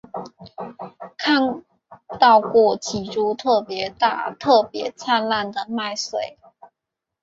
[1.15, 1.63] 看
[2.19, 6.39] 到过几株特別大特別灿烂的麦穗